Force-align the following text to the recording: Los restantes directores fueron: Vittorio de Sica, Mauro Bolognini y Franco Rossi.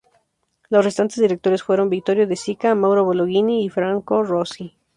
Los 0.71 0.83
restantes 0.83 1.17
directores 1.21 1.61
fueron: 1.61 1.91
Vittorio 1.91 2.25
de 2.25 2.35
Sica, 2.35 2.73
Mauro 2.73 3.03
Bolognini 3.05 3.63
y 3.65 3.69
Franco 3.69 4.23
Rossi. 4.23 4.75